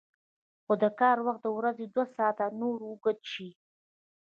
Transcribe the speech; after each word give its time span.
خو 0.63 0.73
د 0.83 0.85
کار 1.01 1.17
وخت 1.27 1.41
د 1.43 1.47
ورځې 1.57 1.85
دوه 1.93 2.05
ساعته 2.15 2.45
نور 2.59 2.77
اوږد 2.89 3.19
شي 3.31 3.49